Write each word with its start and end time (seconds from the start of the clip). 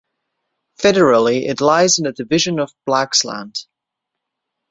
Federally, 0.81 1.47
it 1.47 1.61
lies 1.61 1.99
in 1.99 2.05
the 2.05 2.11
division 2.11 2.57
of 2.57 2.73
Blaxland. 2.87 3.55